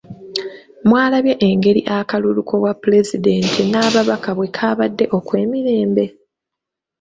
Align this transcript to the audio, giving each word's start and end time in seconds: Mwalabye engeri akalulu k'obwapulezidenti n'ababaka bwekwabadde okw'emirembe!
Mwalabye 0.87 1.33
engeri 1.47 1.81
akalulu 1.97 2.39
k'obwapulezidenti 2.47 3.61
n'ababaka 3.71 4.29
bwekwabadde 4.37 5.05
okw'emirembe! 5.17 6.05